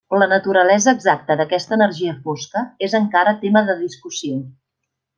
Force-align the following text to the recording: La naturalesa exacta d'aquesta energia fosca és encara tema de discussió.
La 0.21 0.27
naturalesa 0.29 0.93
exacta 0.97 1.37
d'aquesta 1.41 1.77
energia 1.79 2.15
fosca 2.25 2.65
és 2.91 2.99
encara 3.03 3.37
tema 3.47 3.67
de 3.71 3.81
discussió. 3.87 4.45